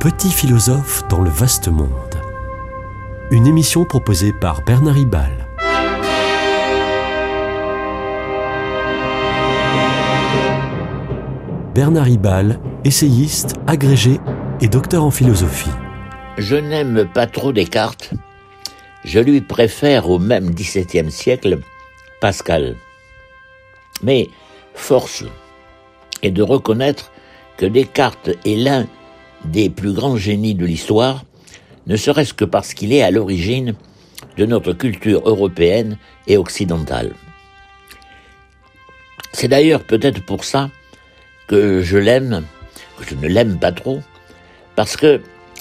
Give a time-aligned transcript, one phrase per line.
[0.00, 1.90] Petit philosophe dans le vaste monde.
[3.30, 5.46] Une émission proposée par Bernard Ribal.
[11.74, 14.18] Bernard Ribal, essayiste, agrégé
[14.62, 15.68] et docteur en philosophie.
[16.38, 18.14] Je n'aime pas trop Descartes.
[19.04, 21.58] Je lui préfère au même XVIIe siècle
[22.22, 22.74] Pascal.
[24.02, 24.30] Mais
[24.72, 25.24] force
[26.22, 27.12] est de reconnaître
[27.58, 28.86] que Descartes est l'un
[29.44, 31.24] des plus grands génies de l'histoire,
[31.86, 33.74] ne serait-ce que parce qu'il est à l'origine
[34.36, 37.12] de notre culture européenne et occidentale.
[39.32, 40.70] C'est d'ailleurs peut-être pour ça
[41.46, 42.44] que je l'aime,
[42.98, 44.00] que je ne l'aime pas trop,
[44.76, 45.20] parce que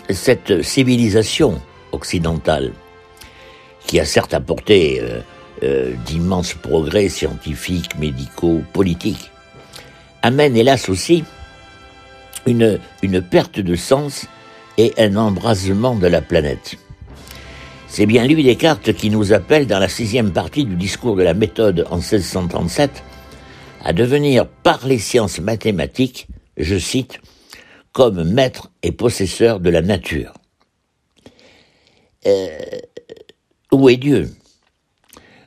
[0.10, 2.74] cette civilisation occidentale,
[3.86, 5.20] qui a certes apporté euh,
[5.64, 9.32] euh, d'immenses progrès scientifiques, médicaux, politiques,
[10.22, 11.24] amène hélas aussi
[12.46, 12.80] une,
[13.22, 14.26] perte de sens
[14.78, 16.78] et un embrasement de la planète.
[17.88, 21.34] C'est bien lui Descartes qui nous appelle dans la sixième partie du discours de la
[21.34, 23.04] méthode en 1637
[23.84, 26.28] à devenir par les sciences mathématiques,
[26.58, 27.20] je cite,
[27.94, 30.34] comme maître et possesseur de la nature.
[32.28, 32.60] Euh,
[33.72, 34.30] où est Dieu?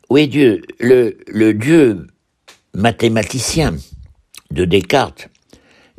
[0.08, 0.62] Où est Dieu?
[0.80, 2.06] Le Dieu
[2.74, 3.76] mathématicien
[4.50, 5.28] de Descartes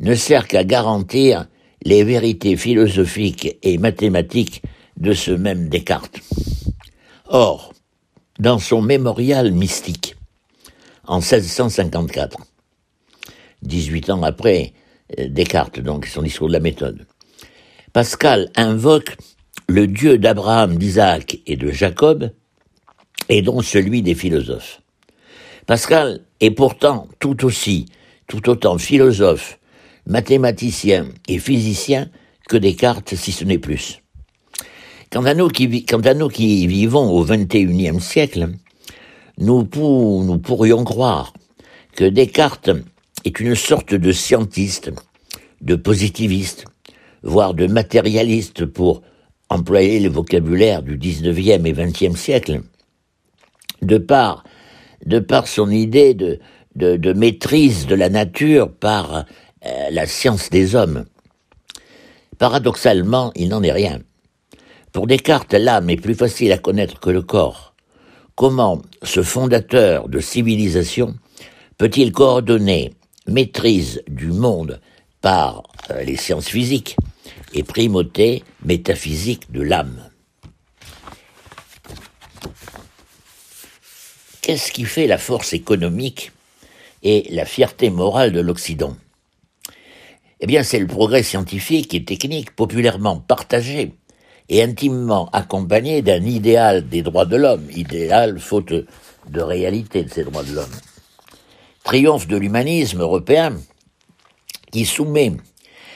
[0.04, 1.46] ne sert qu'à garantir
[1.82, 4.62] les vérités philosophiques et mathématiques
[4.98, 6.20] de ce même Descartes.
[7.26, 7.72] Or,
[8.38, 10.14] dans son mémorial mystique,
[11.06, 12.38] en 1654,
[13.62, 14.74] 18 ans après
[15.18, 17.06] euh, Descartes, donc son discours de la méthode,
[17.94, 19.16] Pascal invoque
[19.68, 22.30] le Dieu d'Abraham, d'Isaac et de Jacob,
[23.30, 24.82] et donc celui des philosophes.
[25.64, 27.86] Pascal est pourtant tout aussi,
[28.26, 29.58] tout autant philosophe
[30.06, 32.08] mathématicien et physicien
[32.48, 34.02] que Descartes, si ce n'est plus.
[35.10, 38.48] Quant à nous qui, vivons au XXIe siècle,
[39.38, 41.32] nous, pourrions croire
[41.96, 42.70] que Descartes
[43.24, 44.92] est une sorte de scientiste,
[45.60, 46.66] de positiviste,
[47.22, 49.02] voire de matérialiste pour
[49.48, 52.62] employer le vocabulaire du XIXe et XXe siècle,
[53.82, 54.44] de par,
[55.46, 59.24] son idée de maîtrise de la nature par
[59.66, 61.04] euh, la science des hommes.
[62.38, 64.00] Paradoxalement, il n'en est rien.
[64.92, 67.74] Pour Descartes, l'âme est plus facile à connaître que le corps.
[68.34, 71.14] Comment ce fondateur de civilisation
[71.78, 72.92] peut-il coordonner
[73.26, 74.80] maîtrise du monde
[75.20, 76.96] par euh, les sciences physiques
[77.54, 80.10] et primauté métaphysique de l'âme?
[84.42, 86.32] Qu'est-ce qui fait la force économique
[87.02, 88.96] et la fierté morale de l'Occident?
[90.44, 93.94] Eh bien, c'est le progrès scientifique et technique populairement partagé
[94.50, 98.74] et intimement accompagné d'un idéal des droits de l'homme, idéal faute
[99.26, 100.76] de réalité de ces droits de l'homme.
[101.82, 103.56] Triomphe de l'humanisme européen
[104.70, 105.32] qui soumet,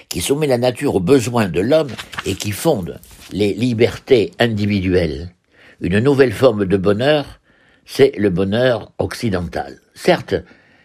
[0.08, 1.92] qui soumet la nature aux besoins de l'homme
[2.24, 2.98] et qui fonde
[3.32, 5.34] les libertés individuelles.
[5.82, 7.40] Une nouvelle forme de bonheur,
[7.84, 9.78] c'est le bonheur occidental.
[9.94, 10.36] Certes,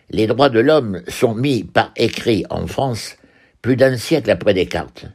[0.09, 3.15] les droits de l'homme sont mis par écrit en France
[3.63, 5.05] plus d'un siècle après Descartes.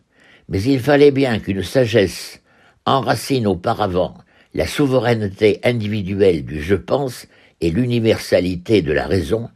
[0.48, 2.40] Mais il fallait bien qu'une sagesse
[2.86, 4.16] enracine auparavant
[4.54, 7.26] la souveraineté individuelle du je pense
[7.60, 9.50] et l'universalité de la raison,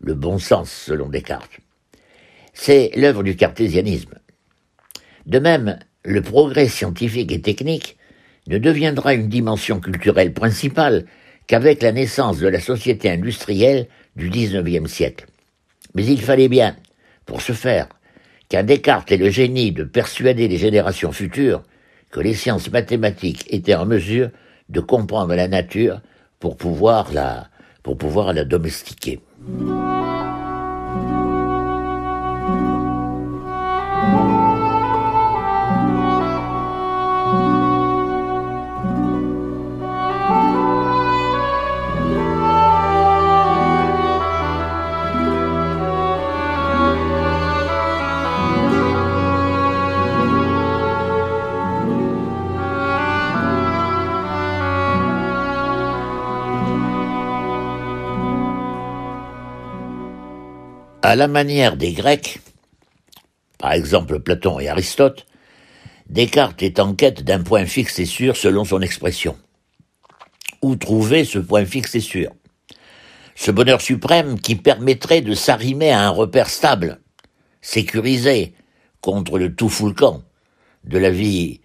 [0.00, 1.60] le bon sens selon Descartes.
[2.52, 4.18] C'est l'œuvre du cartésianisme.
[5.24, 7.96] De même, le progrès scientifique et technique
[8.48, 11.06] ne deviendra une dimension culturelle principale
[11.46, 13.86] qu'avec la naissance de la société industrielle
[14.16, 15.26] du XIXe siècle.
[15.94, 16.76] Mais il fallait bien,
[17.24, 17.88] pour ce faire,
[18.52, 21.62] qu'à Descartes ait le génie de persuader les générations futures
[22.10, 24.28] que les sciences mathématiques étaient en mesure
[24.68, 26.02] de comprendre la nature
[26.38, 29.20] pour pouvoir la domestiquer.
[61.04, 62.38] À la manière des Grecs,
[63.58, 65.26] par exemple Platon et Aristote,
[66.08, 69.36] Descartes est en quête d'un point fixe et sûr selon son expression.
[70.62, 72.30] Où trouver ce point fixe et sûr?
[73.34, 77.00] Ce bonheur suprême qui permettrait de s'arrimer à un repère stable,
[77.62, 78.54] sécurisé
[79.00, 80.22] contre le tout fou camp,
[80.84, 81.62] de la vie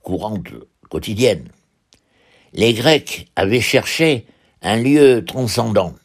[0.00, 0.46] courante
[0.90, 1.48] quotidienne.
[2.52, 4.26] Les Grecs avaient cherché
[4.62, 5.96] un lieu transcendant,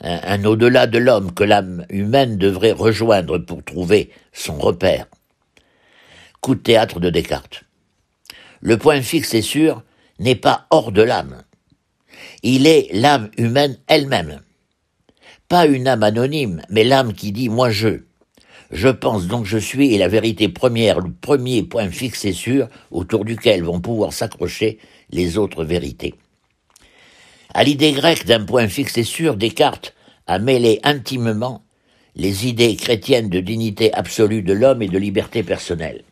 [0.00, 5.06] un, au-delà de l'homme que l'âme humaine devrait rejoindre pour trouver son repère.
[6.40, 7.64] Coup de théâtre de Descartes.
[8.60, 9.82] Le point fixe et sûr
[10.18, 11.42] n'est pas hors de l'âme.
[12.42, 14.40] Il est l'âme humaine elle-même.
[15.48, 18.00] Pas une âme anonyme, mais l'âme qui dit moi je.
[18.70, 22.68] Je pense donc je suis et la vérité première, le premier point fixe et sûr
[22.90, 24.78] autour duquel vont pouvoir s'accrocher
[25.10, 26.14] les autres vérités.
[27.56, 29.94] À l'idée grecque d'un point fixe et sûr, Descartes
[30.26, 31.64] a mêlé intimement
[32.14, 36.04] les idées chrétiennes de dignité absolue de l'homme et de liberté personnelle.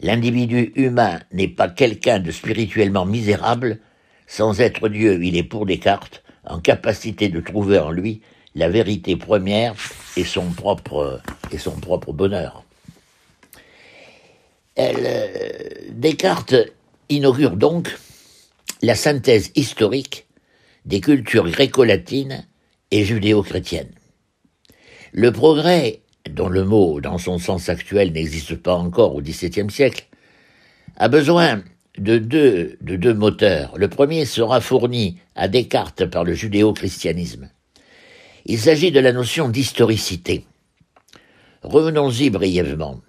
[0.00, 3.78] L'individu humain n'est pas quelqu'un de spirituellement misérable,
[4.26, 8.20] sans être Dieu, il est pour Descartes en capacité de trouver en lui
[8.56, 9.76] la vérité première
[10.16, 11.20] et son propre,
[12.08, 12.64] bonheur.
[14.80, 15.28] Euh,
[15.92, 16.56] Descartes
[17.08, 17.96] inaugure donc
[18.82, 20.25] la synthèse historique
[20.86, 22.46] des cultures gréco-latines
[22.90, 23.92] et judéo-chrétiennes.
[25.12, 26.00] Le progrès,
[26.30, 30.06] dont le mot dans son sens actuel n'existe pas encore au XVIIe siècle,
[30.96, 31.62] a besoin
[31.98, 33.76] de deux, de deux moteurs.
[33.76, 37.50] Le premier sera fourni à Descartes par le judéo-christianisme.
[38.44, 40.44] Il s'agit de la notion d'historicité.
[41.62, 43.00] Revenons-y brièvement.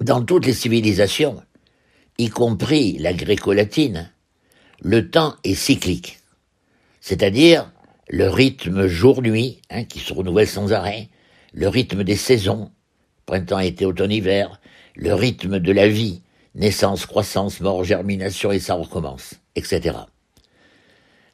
[0.00, 1.42] Dans toutes les civilisations,
[2.18, 4.10] y compris la gréco-latine,
[4.82, 6.18] le temps est cyclique,
[7.06, 7.70] c'est-à-dire
[8.08, 11.08] le rythme jour-nuit, hein, qui se renouvelle sans arrêt,
[11.52, 12.72] le rythme des saisons,
[13.26, 14.60] printemps, été, automne, hiver,
[14.96, 16.22] le rythme de la vie,
[16.56, 19.98] naissance, croissance, mort, germination, et ça recommence, etc.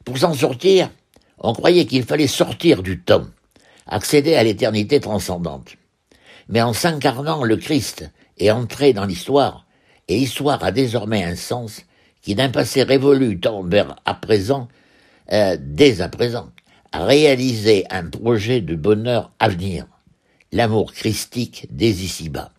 [0.05, 0.91] Pour s'en sortir,
[1.39, 3.25] on croyait qu'il fallait sortir du temps,
[3.87, 5.75] accéder à l'éternité transcendante.
[6.49, 9.65] Mais en s'incarnant, le Christ est entré dans l'histoire,
[10.07, 11.81] et l'histoire a désormais un sens
[12.21, 14.67] qui d'un passé révolu tend vers à présent,
[15.31, 16.49] euh, dès à présent,
[16.93, 19.87] réaliser un projet de bonheur à venir,
[20.51, 22.51] l'amour christique des ici-bas.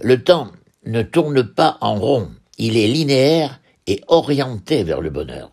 [0.00, 0.50] Le temps
[0.86, 5.50] ne tourne pas en rond, il est linéaire et orienté vers le bonheur.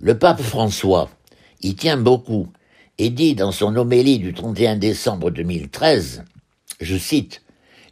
[0.00, 1.10] Le pape François
[1.62, 2.48] y tient beaucoup
[2.98, 6.24] et dit dans son homélie du 31 décembre 2013,
[6.80, 7.42] je cite,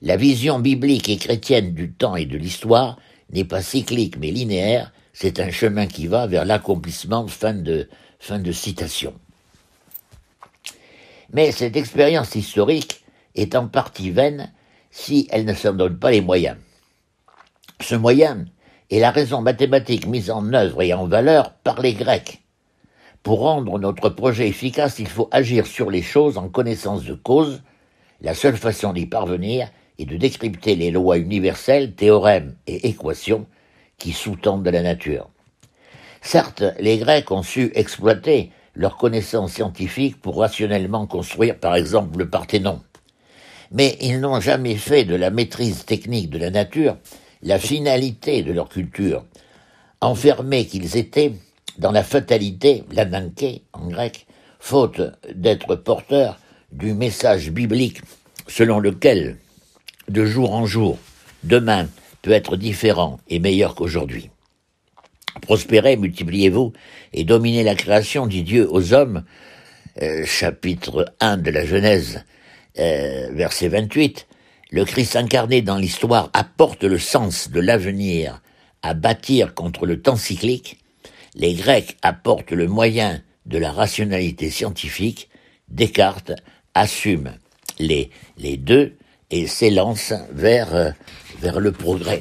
[0.01, 2.99] La vision biblique et chrétienne du temps et de l'histoire
[3.33, 7.27] n'est pas cyclique mais linéaire, c'est un chemin qui va vers l'accomplissement.
[7.29, 9.15] Fin de, citation.
[11.33, 13.05] Mais cette expérience historique
[13.35, 14.53] est en partie vaine
[14.91, 16.57] si elle ne s'en donne pas les moyens.
[17.81, 18.45] Ce moyen
[18.91, 22.43] est la raison mathématique mise en œuvre et en valeur par les Grecs.
[23.23, 27.63] Pour rendre notre projet efficace, il faut agir sur les choses en connaissance de cause.
[28.21, 29.69] La seule façon d'y parvenir
[29.99, 33.47] est de décrypter les lois universelles, théorèmes et équations
[34.03, 35.31] qui sous-tendent la nature.
[36.23, 42.29] Certes, les Grecs ont su exploiter leurs connaissances scientifiques pour rationnellement construire par exemple le
[42.29, 42.81] Parthénon.
[43.71, 46.97] Mais ils n'ont jamais fait de la maîtrise technique de la nature
[47.45, 49.25] la finalité de leur culture,
[50.01, 51.35] enfermés qu'ils étaient
[51.79, 54.27] dans la fatalité, l'ananké en grec,
[54.59, 55.01] faute
[55.33, 56.41] d'être porteurs
[56.73, 58.01] du message biblique
[58.49, 59.39] selon lequel,
[60.09, 60.99] de jour en jour,
[61.45, 61.87] demain
[62.23, 64.31] peut être différent et meilleur qu'aujourd'hui.
[65.43, 66.73] Prospérez, multipliez-vous
[67.13, 69.25] et dominez la création, dit Dieu aux hommes,
[70.01, 72.25] euh, chapitre 1 de la Genèse,
[72.79, 74.27] euh, verset 28,
[74.71, 78.41] le Christ incarné dans l'histoire apporte le sens de l'avenir
[78.83, 80.79] à bâtir contre le temps cyclique,
[81.35, 85.29] les Grecs apportent le moyen de la rationalité scientifique,
[85.69, 86.33] Descartes
[86.75, 87.33] assume.
[87.79, 88.97] Les, les deux
[89.33, 90.91] et s'élance vers, euh,
[91.59, 92.21] le progrès.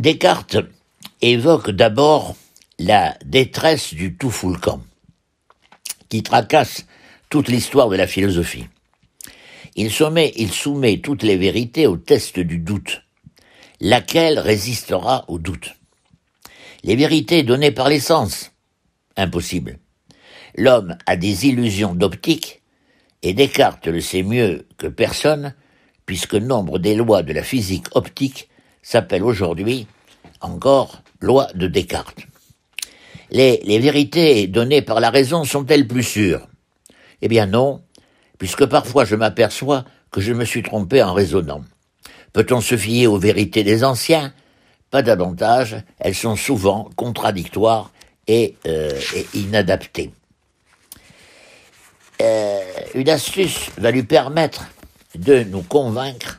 [0.00, 0.58] Descartes
[1.22, 2.36] évoque d'abord
[2.78, 4.80] la détresse du tout fou camp,
[6.08, 6.86] qui tracasse
[7.30, 8.68] toute l'histoire de la philosophie.
[9.74, 13.02] Il soumet, il soumet toutes les vérités au test du doute,
[13.80, 15.74] laquelle résistera au doute?
[16.84, 18.52] Les vérités données par les sens,
[19.16, 19.80] impossible.
[20.54, 22.62] L'homme a des illusions d'optique,
[23.22, 25.56] et Descartes le sait mieux que personne,
[26.06, 28.48] puisque nombre des lois de la physique optique
[28.88, 29.86] s'appellent aujourd'hui
[30.40, 32.22] encore lois de Descartes.
[33.30, 36.48] Les, les vérités données par la raison sont-elles plus sûres?
[37.20, 37.82] Eh bien non,
[38.38, 41.62] puisque parfois je m'aperçois que je me suis trompé en raisonnant.
[42.32, 44.32] Peut-on se fier aux vérités des anciens?
[44.90, 47.92] Pas davantage, elles sont souvent contradictoires
[48.26, 48.98] et, euh,
[49.34, 50.12] inadaptées.
[52.22, 52.62] Euh,
[52.94, 54.64] une astuce va lui permettre
[55.14, 56.37] de nous convaincre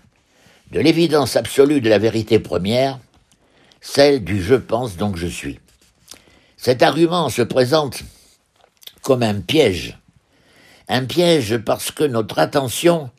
[0.71, 2.99] de l'évidence absolue de la vérité première,
[3.81, 5.59] celle du je pense donc je suis.
[6.57, 8.03] Cet argument se présente
[9.01, 9.97] comme un piège.
[10.87, 13.09] Un piège parce que notre attention,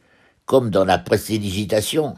[0.44, 2.16] comme dans la précédigitation,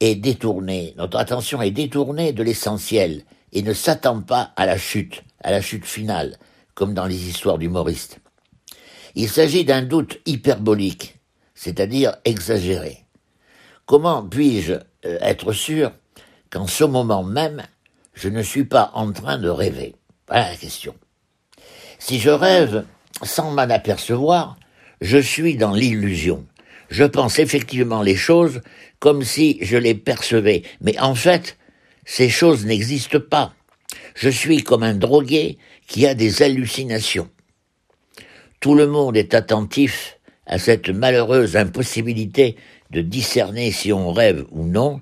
[0.00, 0.94] est détournée.
[0.98, 5.62] Notre attention est détournée de l'essentiel et ne s'attend pas à la chute, à la
[5.62, 6.36] chute finale,
[6.74, 8.18] comme dans les histoires d'humoristes.
[9.14, 11.18] Il s'agit d'un doute hyperbolique,
[11.54, 13.05] c'est-à-dire exagéré.
[13.86, 15.92] Comment puis-je euh, être sûr
[16.50, 17.62] qu'en ce moment même,
[18.14, 19.94] je ne suis pas en train de rêver?
[20.26, 20.96] Voilà la question.
[22.00, 22.84] Si je rêve
[23.22, 24.56] sans m'en apercevoir,
[25.00, 26.44] je suis dans l'illusion.
[26.88, 28.60] Je pense effectivement les choses
[28.98, 31.56] comme si je les percevais, mais en fait,
[32.04, 33.54] ces choses n'existent pas.
[34.16, 37.28] Je suis comme un drogué qui a des hallucinations.
[38.58, 42.56] Tout le monde est attentif à cette malheureuse impossibilité
[42.90, 45.00] de discerner si on rêve ou non,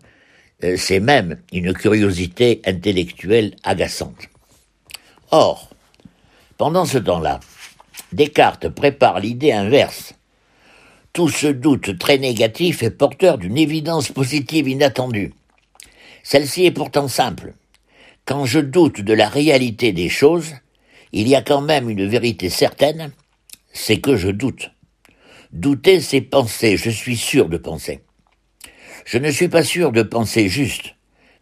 [0.62, 4.28] euh, c'est même une curiosité intellectuelle agaçante.
[5.30, 5.70] Or,
[6.56, 7.40] pendant ce temps-là,
[8.12, 10.14] Descartes prépare l'idée inverse.
[11.12, 15.32] Tout ce doute très négatif est porteur d'une évidence positive inattendue.
[16.22, 17.54] Celle-ci est pourtant simple.
[18.24, 20.54] Quand je doute de la réalité des choses,
[21.12, 23.12] il y a quand même une vérité certaine,
[23.72, 24.70] c'est que je doute.
[25.54, 28.00] Douter, c'est penser, je suis sûr de penser.
[29.04, 30.96] Je ne suis pas sûr de penser juste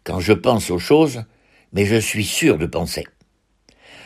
[0.05, 1.25] quand je pense aux choses,
[1.73, 3.07] mais je suis sûr de penser.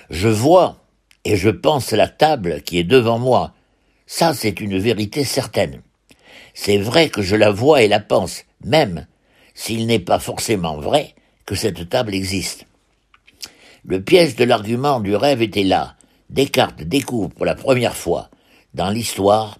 [0.09, 0.85] Je vois
[1.25, 3.53] et je pense la table qui est devant moi.
[4.07, 5.83] Ça, c'est une vérité certaine.
[6.55, 9.09] C'est vrai que je la vois et la pense, même
[9.55, 12.65] s'il n'est pas forcément vrai que cette table existe.
[13.85, 15.97] Le piège de l'argument du rêve était là.
[16.31, 18.31] Descartes découvre pour la première fois
[18.73, 19.59] dans l'histoire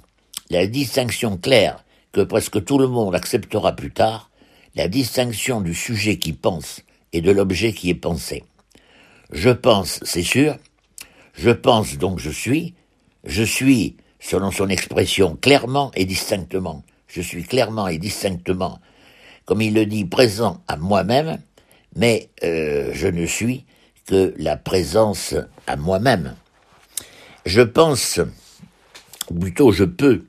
[0.51, 4.31] la distinction claire que presque tout le monde acceptera plus tard,
[4.75, 8.45] la distinction du sujet qui pense et de l'objet qui est pensé.
[9.33, 10.57] Je pense, c'est sûr,
[11.35, 12.75] je pense donc je suis,
[13.25, 18.81] je suis, selon son expression, clairement et distinctement, je suis clairement et distinctement,
[19.45, 21.39] comme il le dit, présent à moi-même,
[21.95, 23.65] mais euh, je ne suis
[24.07, 25.35] que la présence
[25.67, 26.37] à moi-même.
[27.45, 28.21] Je pense,
[29.31, 30.25] ou plutôt je peux,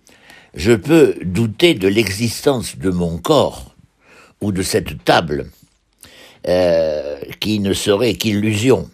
[0.58, 3.76] je peux douter de l'existence de mon corps
[4.42, 5.52] ou de cette table
[6.48, 8.90] euh, qui ne serait qu'illusion.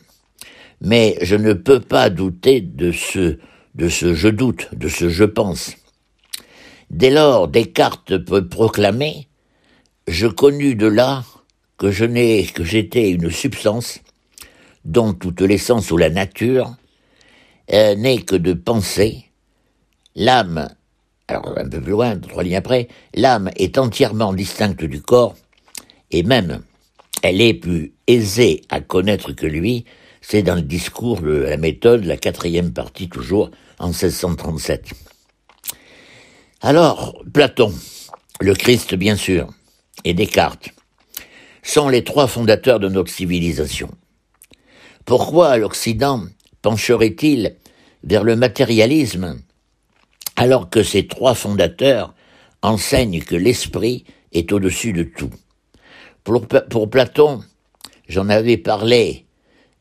[0.82, 3.38] Mais je ne peux pas douter de ce,
[3.76, 5.72] de ce je doute, de ce je pense.
[6.90, 9.30] Dès lors, Descartes peut proclamer
[10.10, 11.24] Je connus de là
[11.78, 14.02] que je n'ai, que j'étais une substance
[14.84, 16.76] dont toute l'essence ou la nature
[17.72, 19.30] euh, n'est que de pensée,
[20.14, 20.68] l'âme
[21.28, 25.36] alors un peu plus loin, trois lignes après, l'âme est entièrement distincte du corps,
[26.12, 26.64] et même
[27.22, 29.86] elle est plus aisée à connaître que lui,
[30.22, 34.92] c'est dans le discours de la méthode, la quatrième partie toujours, en 1637.
[36.62, 37.74] Alors, Platon,
[38.40, 39.50] le Christ bien sûr,
[40.04, 40.70] et Descartes,
[41.62, 43.90] sont les trois fondateurs de notre civilisation.
[45.06, 46.24] Pourquoi l'Occident
[46.62, 47.56] pencherait-il
[48.04, 49.42] vers le matérialisme
[50.36, 52.14] alors que ces trois fondateurs
[52.62, 55.30] enseignent que l'esprit est au-dessus de tout.
[56.24, 57.44] Pour, Platon,
[58.08, 59.26] j'en avais parlé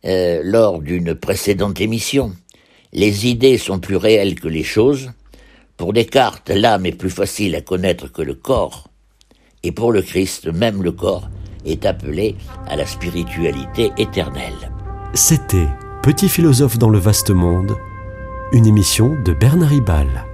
[0.05, 2.33] euh, lors d'une précédente émission,
[2.93, 5.11] les idées sont plus réelles que les choses.
[5.77, 8.89] Pour Descartes, l'âme est plus facile à connaître que le corps.
[9.63, 11.31] Et pour le Christ, même le corps
[11.65, 12.35] est appelé
[12.67, 14.73] à la spiritualité éternelle.
[15.15, 15.69] C'était
[16.03, 17.77] Petit philosophe dans le vaste monde,
[18.51, 20.32] une émission de Bernard Ribal.